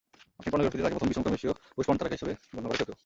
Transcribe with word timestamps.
মার্কিন 0.39 0.51
পর্নোগ্রাফিতে 0.53 0.85
তাকে 0.85 0.95
প্রথম 0.97 1.09
বিষমকামী 1.11 1.37
এশীয় 1.37 1.53
পুরুষ 1.73 1.85
পর্ন 1.87 1.97
তারকা 1.99 2.15
হিসেবে 2.17 2.33
গণ্য 2.55 2.65
করে 2.69 2.77
কেউ 2.79 2.87
কেউ। 2.89 2.97